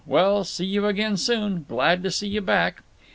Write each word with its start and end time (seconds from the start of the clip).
Well, 0.07 0.43
see 0.45 0.65
you 0.65 0.87
again 0.87 1.15
soon. 1.15 1.63
Glad 1.69 2.11
see 2.11 2.29
you 2.29 2.41
back." 2.41 2.81